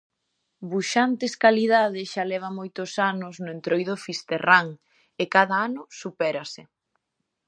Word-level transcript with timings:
Buxantes 0.71 1.33
calidade 1.43 2.01
xa 2.11 2.23
leva 2.31 2.49
moitos 2.59 2.91
anos 3.11 3.35
no 3.43 3.49
Entroido 3.55 3.95
fisterrán 4.05 4.67
e 5.21 5.23
cada 5.35 5.55
ano 5.67 5.81
supérase. 5.99 6.61